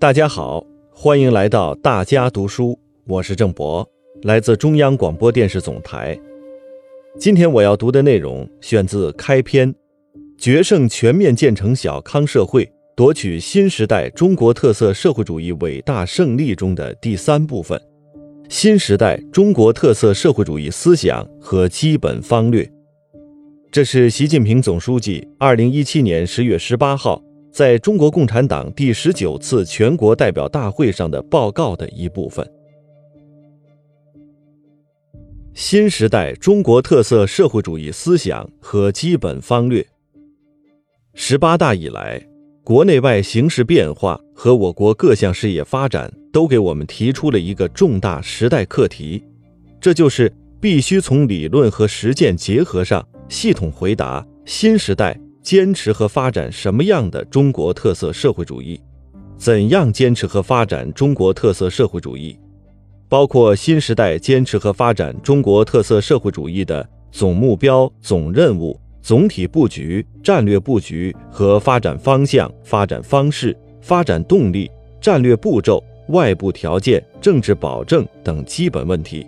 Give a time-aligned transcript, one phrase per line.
[0.00, 3.86] 大家好，欢迎来到大家读书，我是郑博，
[4.22, 6.18] 来自中央广播电视总台。
[7.18, 9.70] 今天我要读的内容选自开篇，
[10.38, 12.66] 《决胜全面建成小康社会，
[12.96, 17.78] 夺取新时代中国特色社会主义伟大胜利》中的第三部分：
[18.48, 22.66] 新时代中国特色社会主义思想和基本方略。
[23.70, 27.22] 这是习近平总书记二零一七年十月十八号。
[27.50, 32.48] 在中国共产党第十九次全国代表大会上的报告的一部分。
[35.52, 39.84] 新时代中国特色社会主义思想和基本方略。
[41.14, 42.24] 十八大以来，
[42.62, 49.22] 国内外形势变化和我国各项事业发展，都给我们提出了一个重大时代课题，
[49.80, 55.18] 这就是必须从理论和实践结合上，系统回答新时代。
[55.42, 58.80] 坚持和发展什么样的中国特色社会主义？
[59.38, 62.38] 怎样坚持和发展中国特色社会主义？
[63.08, 79.26] 包括新时代坚持和发展中国特色社会主义的总目标、总任务、总体布局、战略布局和发展方向、发展方式、发展动力、战略步骤、外部条件、政治保证等基本问题，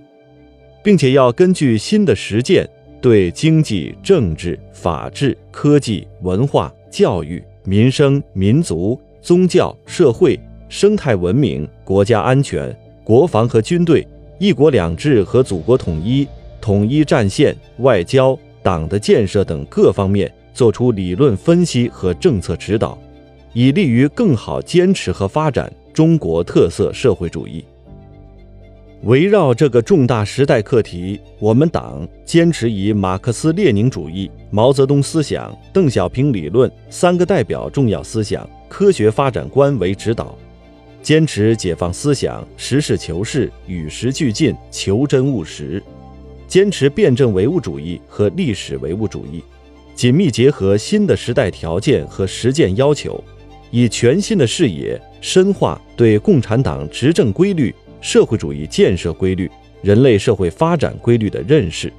[0.84, 2.68] 并且要根据新的实践。
[3.02, 14.06] 对经济、政治、法治、科技、文化、教育、民生、民族、宗教、社会、生态文明、国家安全、国防和军队、
[14.38, 16.26] 一国两制和祖国统一、
[16.60, 22.96] 统一战线、外交、党的建设等各方面作出理论分析和政策指导，
[23.52, 27.64] 以利于更好坚持和发展中国特色社会主义。
[29.04, 40.38] 围绕这个重大时代课题，我们党坚持以马克思列宁主义、毛泽东思想、邓小平理论三个代表重要思想、科学发展观为指导，
[41.02, 45.82] 坚持解放思想、实事求是、与时俱进、求真务实，
[46.46, 49.42] 坚持辩证唯物主义和历史唯物主义，
[49.96, 53.22] 紧密结合新的时代条件和实践要求，
[53.72, 57.74] 以全新的视野深化对共产党执政规律。
[58.02, 61.90] 社会主义建设规律、人类社会发展规律的认识，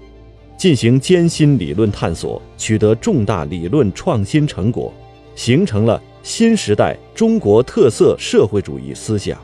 [0.58, 4.94] 进行艰辛理论探索，取得重大理论创新成果，
[5.34, 9.40] 形成了新时代中国特色社会主义思想。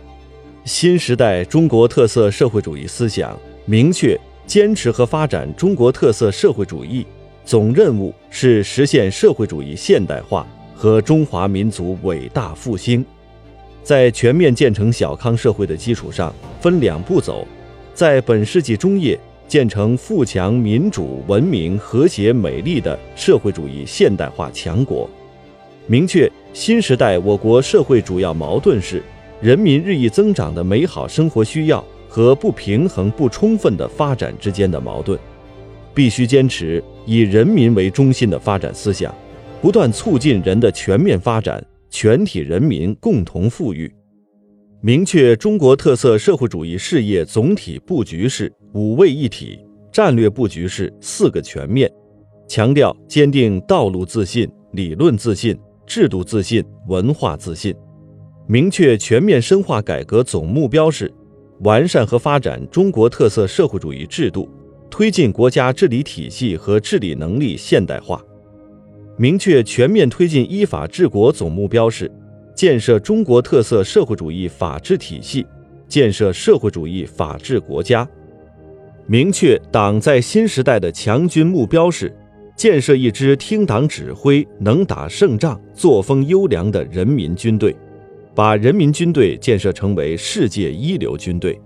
[0.66, 7.08] 新时代中国特色社会主义思想明确坚持和发展中国特色社会主义，
[7.46, 13.04] 总任务是实现社会主义现代化和中华民族伟大复兴。
[13.82, 17.48] 在全面建成小康社会的基础上，分两步走，
[17.94, 25.10] 在本世纪中叶建成富强、民主、文明、和谐、美丽的社会主义现代化强国。
[25.88, 29.02] 明确新时代我国社会主要矛盾是
[29.42, 35.18] 人民日益增长的美好生活需要和不平衡不充分的发展之间的矛盾，
[35.94, 39.14] 必须坚持以人民为中心的发展思想，
[39.62, 41.64] 不断促进人的全面发展。
[41.92, 43.92] 全体人民共同富裕，
[44.82, 49.60] 明确中国特色社会主义事业总体布局是五位一体，
[49.92, 51.92] 战略布局是四个全面，
[52.48, 57.76] 强调坚定道路自信、理论自信、制度自信、文化自信。
[58.48, 61.14] 明确全面深化改革总目标是
[61.60, 64.48] 完善和发展中国特色社会主义制度，
[64.90, 68.24] 推进国家治理体系和治理能力现代化。
[69.18, 72.10] 明确全面推进依法治国总目标是
[72.60, 75.46] 建设中国特色社会主义法治体系，
[75.88, 78.06] 建设社会主义法治国家。
[79.08, 82.14] 明确党在新时代的强军目标是
[82.58, 87.74] 建设一支听党指挥、能打胜仗、作风优良的人民军队，
[88.36, 91.58] 把人民军队建设成为世界一流军队。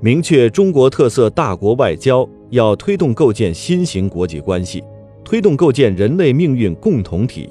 [0.00, 4.80] 明确中国特色大国外交要推动构建新型国际关系。
[5.24, 7.50] 推动构建人类命运共同体，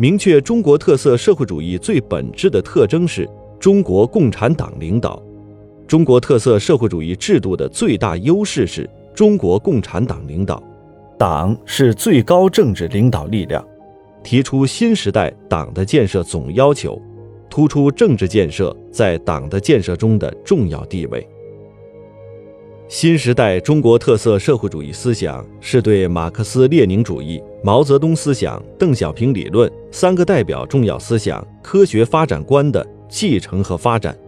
[0.00, 5.22] 明确中国特色社会主义最本质的特征是中国共产党领导。
[5.86, 10.62] 中国特色社会主义制度的最大优势是中国共产党领导，
[11.18, 13.62] 党是最高政治领导力量。
[14.24, 16.98] 提出新时代党的建设总要求，
[17.50, 21.28] 突出政治建设在党的建设中的重要地位。
[22.90, 34.18] 新时代中国特色社会主义思想是对马克思列宁主义、毛泽东思想、邓小平理论三个代表重要思想科学发展观的继承和发展，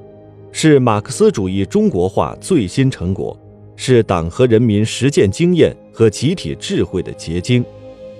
[0.53, 3.37] 是马克思主义中国化最新成果，
[3.75, 7.65] 是党和人民实践经验和集体智慧的结晶，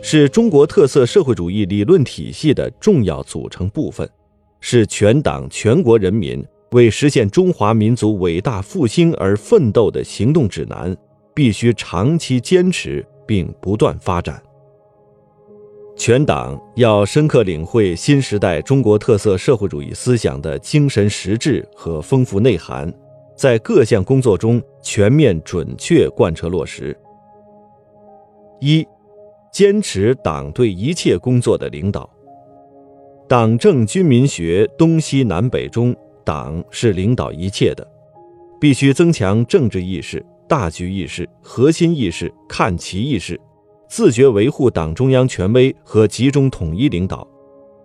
[0.03, 4.11] 是中国特色社会主义理论体系的重要组成部分，
[4.59, 10.95] 是全党全国人民为实现中华民族伟大复兴而奋斗的行动指南，
[11.35, 14.43] 必须长期坚持并不断发展。
[15.95, 22.93] 全党要深刻领会新时代中国特色社会主义思想的精神实质和丰富内涵，
[23.37, 26.97] 在各项工作中全面准确贯彻落实。
[28.61, 28.87] 一、
[29.53, 32.09] 坚持党对一切工作的领导。
[33.29, 37.87] 党政军民学东西南北中，党是领导一切的，
[38.61, 43.41] 必须增强政治意识、大局意识、核心意识、看齐意识。
[43.89, 47.29] 自觉维护党中央权威和集中统一领导，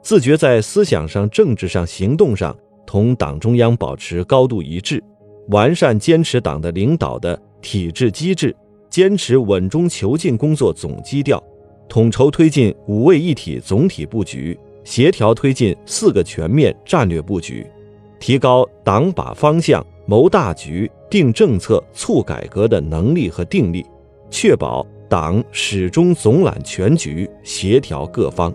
[0.02, 2.56] 自觉在思想上、政治上、行动上
[2.86, 5.04] 同党中央保持高度一致，
[5.50, 8.56] 完善坚持党的领导的体制机制，
[8.90, 11.44] 坚持稳中求进工作总基调，
[11.90, 17.68] 统筹推进五位一体总体布局，协调推进四个全面战略布局，
[18.20, 23.86] 提高党把方向、谋大局、定政策、促改革的能力和定力，
[24.30, 24.86] 确保。
[25.10, 28.54] 党始终总揽全局，协调各方。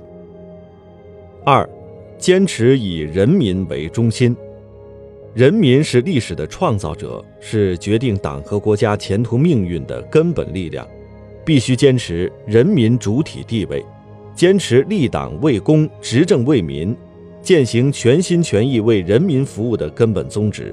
[1.47, 1.67] 二，
[2.19, 4.37] 坚持以人民为中心。
[5.33, 10.87] 人民是历史的创造者，是决定党和国家前途命运的根本力量，
[11.43, 13.83] 必须坚持人民主体地位，
[14.35, 16.95] 坚持立党为公、执政为民，
[17.43, 20.73] 践行全心全意为人民服务的根本宗旨，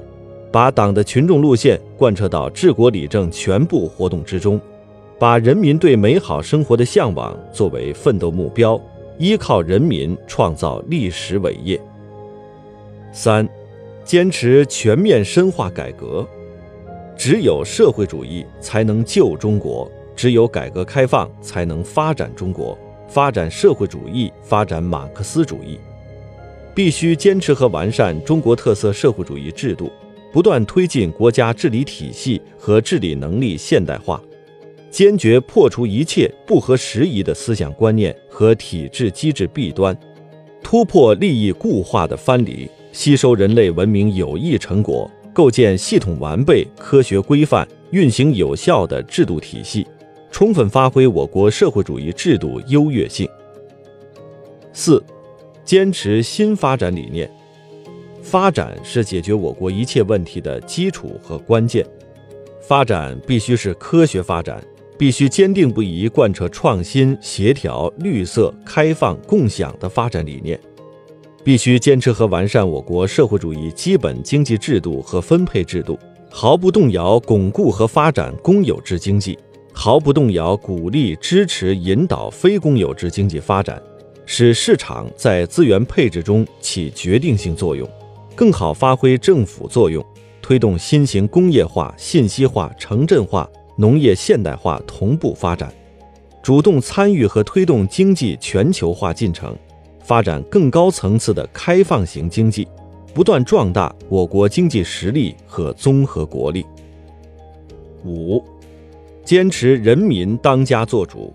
[0.52, 4.60] 把党的群众路线贯彻到治国理政全部活动之中。
[5.18, 8.80] 把人民对美好生活的向往作为奋斗目标，
[9.18, 11.78] 依靠人民创造历史伟业。
[13.12, 13.46] 三，
[14.02, 16.26] 坚持全面深化改革。
[17.18, 25.78] 只有社会主义才能救中国，只有改革开放才能发展中国，发展社会主义，发展马克思主义。
[26.80, 29.92] 必须坚持和完善中国特色社会主义制度，
[30.32, 34.18] 不断推进国家治理体系和治理能力现代化。
[34.90, 39.94] 坚决破除一切不合时宜的思想观念和体制机制弊端，
[40.62, 49.86] 突破利益固化的藩篱，吸收人类文明有益成果，构建系统完备、科学规范、运行有效的制度体系，
[50.30, 53.28] 充分发挥我国社会主义制度优越性。
[54.72, 55.04] 四，
[55.64, 57.30] 坚持新发展理念。
[58.22, 61.86] 发展是解决我国一切问题的基础和关键，
[62.60, 64.62] 发展必须是科学发展。
[64.98, 70.60] 必须坚定不移贯彻创新、协调、绿色、开放、共享的发展理念，
[71.42, 75.98] 必须坚持和完善我国社会主义基本经济制度和分配制度，
[76.30, 79.38] 毫不动摇巩固和发展公有制经济，
[79.72, 83.82] 毫不动摇鼓励、支持、引导非公有制经济发展，
[84.32, 87.86] 使市场在资源配置中起决定性作用，
[88.36, 90.06] 更好发挥政府作用，
[90.40, 93.50] 推动新型工业化、信息化、城镇化。
[93.76, 95.72] 农业现代化同步发展，
[96.44, 99.56] 主动参与和推动经济全球化进程，
[100.04, 102.68] 发展更高层次的开放型经济，
[103.12, 106.64] 不断壮大我国经济实力和综合国力。
[108.04, 108.40] 五，
[109.24, 111.34] 坚持人民当家作主，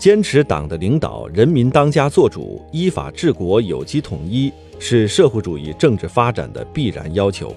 [0.00, 7.54] 坚持党的领导，人民当家作主，依法治国，有机统一，是社会主义政治发展的必然要求。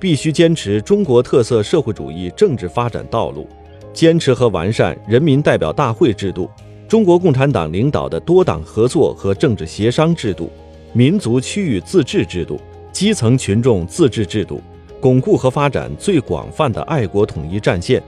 [0.00, 3.46] 必须坚持中国特色社会主义政治发展道路，
[3.92, 6.50] 坚持和完善人民代表大会制度、
[6.88, 10.50] 中国共产党领导的多党合作和政治协商制度、
[10.92, 14.60] 民族区域自治制度、基层群众自治制度，
[15.00, 18.02] 巩固和发展最广泛的爱国统一战线，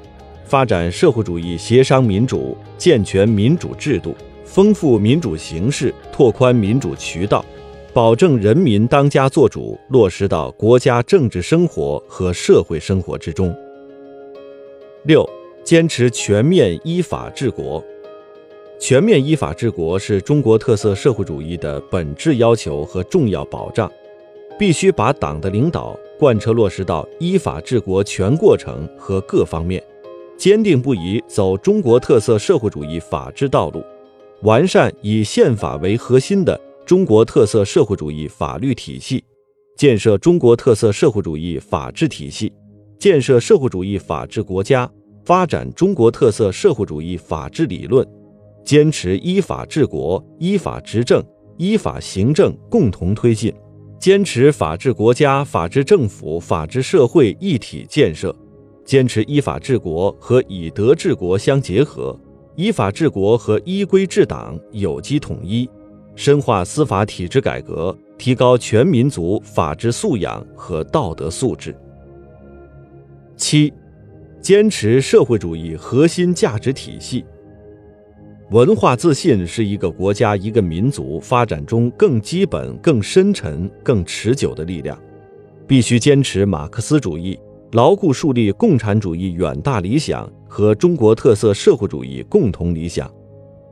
[0.44, 7.44] 发展社会主义协商民主，健全民主制度，丰富民主形式，拓宽民主渠道。
[7.94, 13.54] 保证人民当家作主落实到国家政治生活和社会生活之中。
[15.04, 15.28] 六，
[15.62, 17.84] 坚持全面依法治国。
[18.80, 23.92] 全面依法治国是中国特色社会主义的本质要求和重要保障，
[24.58, 29.82] 必须把党的领导贯彻落实到依法治国全过程和各方面，
[30.42, 33.80] 坚定不移走中国特色社会主义法治道路，
[34.42, 36.60] 完善以宪法为核心的。
[36.84, 39.22] 中国特色社会主义法律体系，
[39.76, 42.52] 建设中国特色社会主义法治体系，
[42.98, 44.90] 建设社会主义法治国家，
[45.24, 48.04] 发展中国特色社会主义法治理论，
[48.64, 51.24] 坚持依法治国、依法执政、
[51.56, 53.54] 依法行政共同推进，
[54.00, 58.34] 坚持法治国家、法治政府、法治社会一体建设，
[58.84, 62.18] 坚持依法治国和以德治国相结合，
[62.56, 65.68] 依法治国和依规治党有机统一。
[66.14, 71.74] 深化司法体制改革，提高全民族法治素养和道德素质。
[73.34, 73.72] 七，
[74.40, 77.24] 坚持社会主义核心价值体系。
[78.50, 85.00] 文化自信是一个国家、一个民族发展中更基本、更深沉、更持久的力量。
[85.66, 87.38] 必须坚持马克思主义，
[87.72, 93.10] 牢固树立共产主义远大理想和中国特色社会主义共同理想，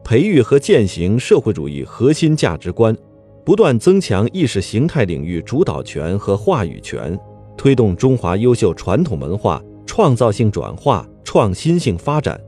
[0.02, 2.96] 培育和践行社会主义核心价值观，
[3.44, 7.18] 不断增强意识形态领域主导权和话语权，
[7.58, 12.40] 推动中华优秀传统文化创造性转化、创新性发展，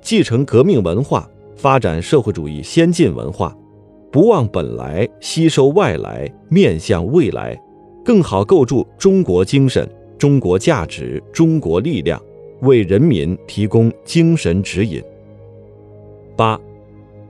[0.00, 1.28] 继承革命文化。
[1.54, 3.56] 发展社会主义先进文化，
[4.12, 7.58] 不忘本来，吸收外来，面向未来，
[8.04, 12.20] 更好构筑中国精神、中国价值、中国力量，
[12.60, 15.02] 为人民提供精神指引。
[16.36, 16.60] 八，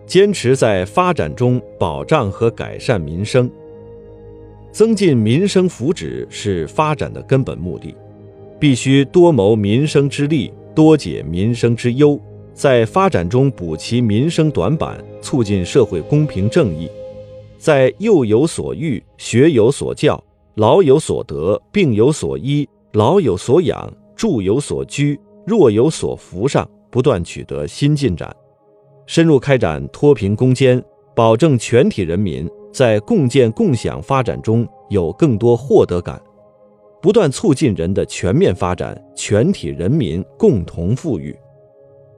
[0.06, 3.50] 坚持在发展中保障和改善民生，
[4.70, 7.94] 增进民生福祉是发展的根本目的，
[8.60, 12.20] 必须多谋民生之利，多解民生之忧。
[12.54, 16.88] 在发展中补齐民生短板，促进社会公平正义；
[17.58, 20.22] 在幼有所育、学有所教、
[20.54, 22.66] 老有所得、病有所医、
[22.96, 28.34] 老有所养、住有所居、弱有所扶上不断取得新进展，
[29.04, 30.82] 深入开展脱贫攻坚，
[31.14, 36.18] 保证全体人民在共建共享发展中有更多获得感，
[37.02, 41.38] 不断促进人的全面发展，全体人民共同富裕。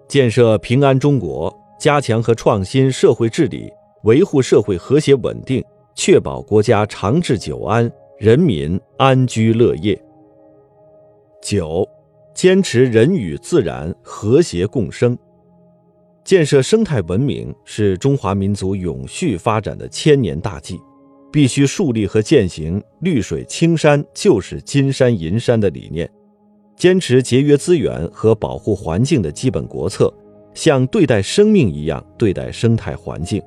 [0.06, 3.68] 建设平安中国，加强和创新社会治理，
[4.04, 5.60] 维护社会和谐稳定，
[5.96, 10.00] 确保国家长治久安，人民安居乐业。
[11.50, 11.88] 九，
[12.34, 15.16] 坚持人与自然和谐共生。
[16.22, 20.78] 建设生态文明是中华民族永续发展的千年大计，
[21.32, 26.06] 必须树立和践行“绿水青山就是金山银山”的理念。
[26.76, 30.12] 坚持节约资源和保护环境的基本国策，
[30.52, 33.42] 像对待生命一样对待生态环境，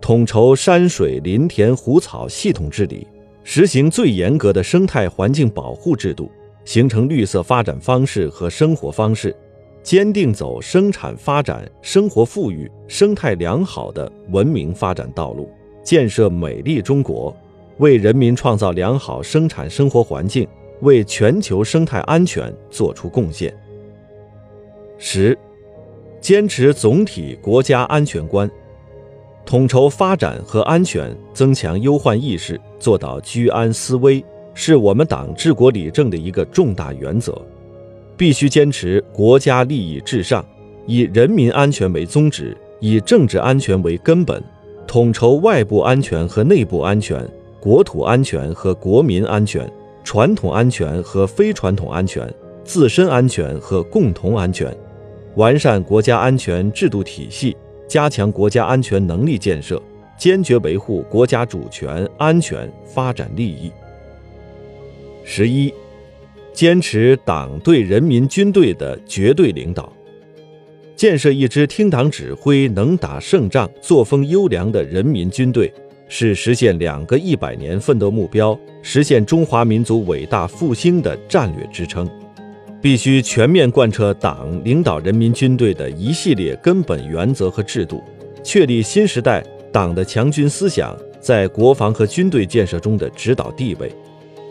[0.00, 3.06] 统筹山水林田湖草系统治理，
[3.44, 6.30] 实行最严格的生态环境保护制度，
[6.66, 9.34] 形成绿色发展方式和生活方式，
[9.82, 15.48] 坚定走生产发展、生活富裕、生态良好的文明发展道路，
[15.82, 17.34] 建设美丽中国，
[17.78, 20.46] 为人民创造良好生产生活环境。
[20.82, 23.50] 为全球生态安全作出贡献。
[24.98, 25.34] 十，
[26.20, 28.50] 坚持总体国家安全观，
[29.46, 34.22] 统筹发展和安全，增强忧患意识，做到居安思危，
[34.56, 37.40] 是我们党治国理政的一个重大原则。
[38.16, 40.42] 必须坚持国家利益至上，
[40.86, 44.42] 以人民安全为宗旨，以政治安全为根本，
[44.86, 47.22] 统筹外部安全和内部安全，
[47.60, 49.70] 国土安全和国民安全。
[50.02, 52.32] 传统安全和非传统安全，
[52.62, 54.72] 自身安全和共同安全，
[55.34, 57.56] 完善国家安全制度体系，
[57.88, 59.82] 加强国家安全能力建设，
[60.16, 63.72] 坚决维护国家主权、安全、发展利益。
[65.28, 65.74] 十一，
[66.52, 69.92] 坚持党对人民军队的绝对领导，
[70.94, 75.70] 建设一支听党指挥、能打胜仗、作风优良的人民军队。
[76.08, 82.08] 是实现两个一百年奋斗目标、实现中华民族伟大复兴的战略支撑，
[82.80, 88.00] 必须全面贯彻党领导人民军队的一系列根本原则和制度，
[88.44, 93.92] 确立新时代党的强军思想在国防和军队建设中的指导地位，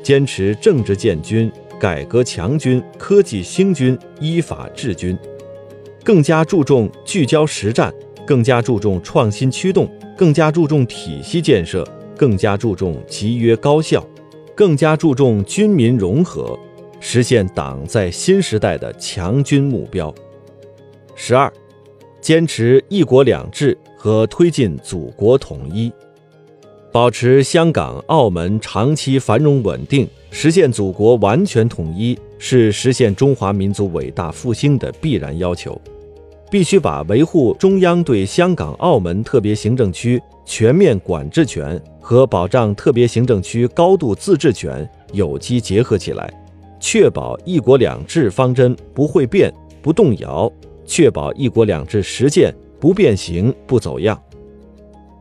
[0.05, 5.17] 坚持政治建军、改革强军、科技兴军、依法治军，
[6.03, 7.91] 更加注重聚焦实战，
[8.23, 9.89] 更加注重创新驱动。
[10.15, 11.83] 更加注重体系建设，
[12.15, 14.05] 更加注重集约高效，
[14.53, 16.57] 更加注重军民融合，
[16.99, 20.13] 实现党在新时代的强军目标。
[21.15, 21.51] 十二，
[22.21, 25.91] 坚持一国两制和推进祖国统一，
[26.95, 35.77] 保持香港、澳门长期繁荣稳定，实现祖国完全统一，是实现中华民族伟大复兴的必然要求。
[36.49, 46.33] 必须把维护中央对香港、澳门特别行政区全面管制权和保障特别行政区高度自治权有机结合起来，
[46.79, 50.49] 确保“一国两制”方针不会变、不动摇，
[50.85, 54.17] 确保“一国两制”实践不变形、不走样。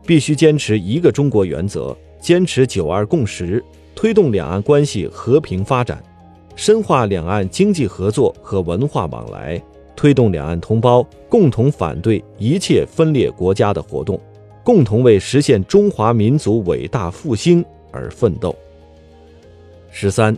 [0.05, 3.63] 必须坚持一个中国原则，坚持“九二共识”，
[3.95, 6.03] 推动两岸关系和平发展，
[6.55, 9.61] 深化两岸经济合作和文化往来。
[9.95, 14.19] 推动两岸同胞共同反对一切分裂国家的活动，
[14.61, 18.53] 共同为实现中华民族伟大复兴而奋斗。
[19.89, 20.37] 十三，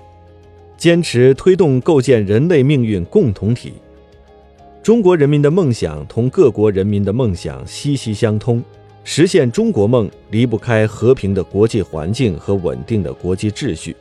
[0.77, 3.73] 坚持推动构建人类命运共同体。
[4.83, 8.63] 中国人民的梦想同各国人民的梦想息息相通，
[9.09, 13.95] 实现中国梦离不开和平的国际环境和稳定的国际秩序，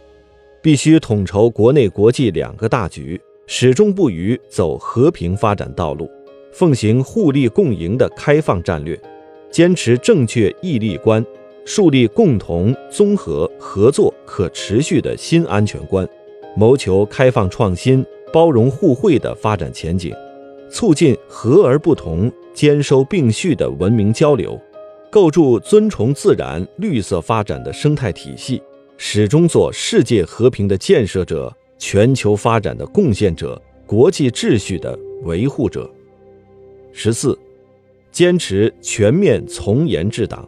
[0.60, 6.10] 必须统筹国内国际两个大局，始终不渝走和平发展道路，
[6.52, 9.00] 奉行互利共赢的开放战略，
[9.48, 11.25] 坚持正确义利观。
[11.64, 16.06] 树立共同、综合、合作、可持续的新安全观，
[16.56, 20.12] 谋求开放创新、包容互惠的发展前景，
[20.68, 24.60] 促进和而不同、兼收并蓄的文明交流，
[25.16, 28.61] 构筑尊崇自然、绿色发展的生态体系，
[28.99, 35.90] 始终做世界和平的建设者、全球发展的贡献者、国际秩序的维护者。
[36.92, 37.35] 十四，
[38.12, 40.46] 坚持全面从严治党。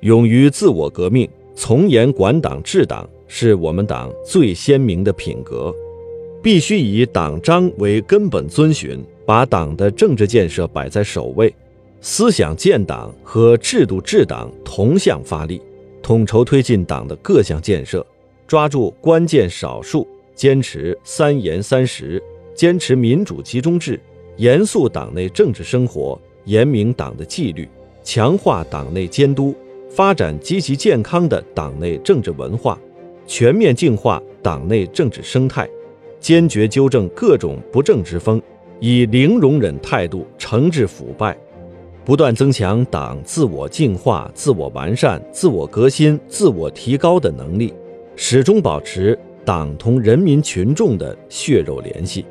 [0.00, 5.74] 勇于自我革命、从严管党治党，是我们党最鲜明的品格。
[6.42, 11.54] 必须以党章为根本遵循，把党的政治建设摆在首位，
[12.00, 15.60] 思想建党和制度治党同向发力，
[16.02, 18.06] 统筹推进党的各项建设，
[18.46, 22.22] 抓住关键少数，坚持三严三实，
[22.54, 24.00] 坚持民主集中制，
[24.36, 27.68] 严肃党内政治生活，严明党的纪律，
[28.04, 29.54] 强化党内监督。
[29.88, 32.78] 发展积极健康的党内政治文化，
[33.26, 35.66] 全面净化党内政治生态，
[36.20, 38.42] 坚决纠正各种不正之风，
[38.78, 41.34] 以零容忍态度惩治腐败，
[42.06, 47.74] 不断增强党自我净化、自我完善、自我革新、自我提高的能力，
[48.14, 52.24] 始终保持党同人民群众的血肉联系。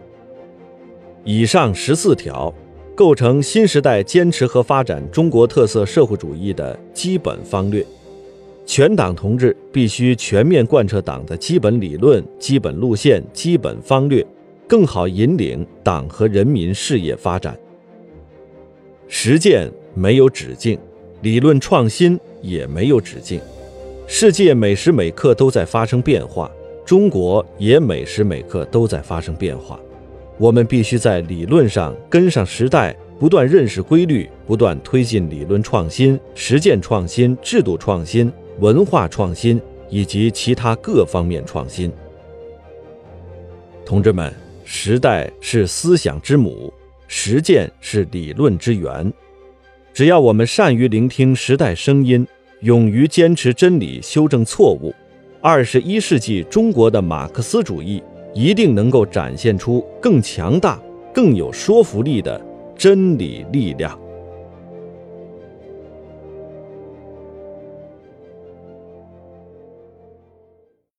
[1.25, 2.51] 以上十四条。
[2.95, 7.85] 构成新时代坚持和发展中国特色社会主义的基本方略，
[8.65, 14.25] 全党同志必须全面贯彻党的基本理论、基本路线、基本方略，
[14.65, 17.59] 更好引领党和人民事业发展。
[19.07, 20.77] 实践没有止境，
[21.21, 23.39] 理论创新也没有止境。
[24.07, 26.51] 世界每时每刻都在发生变化，
[26.85, 29.79] 中国也每时每刻都在发生变化。
[30.37, 41.91] 我们必须在理论上跟上时代，不断认识规律，不断推进理论创新、实践创新、制度创新、文化创新以及其他各方面创新。
[43.85, 44.33] 同志们，
[44.65, 46.73] 时代是思想之母，
[47.07, 49.11] 实践是理论之源。
[49.93, 52.27] 只要我们善于聆听时代声音，
[52.61, 54.93] 勇于坚持真理、修正错误，
[55.41, 58.01] 二十一世纪中国的马克思主义。
[58.37, 60.77] 一定能够展现出更强大、
[61.13, 62.45] 更有说服力的
[62.77, 63.97] 真理力量。